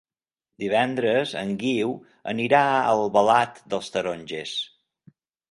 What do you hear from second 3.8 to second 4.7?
Tarongers.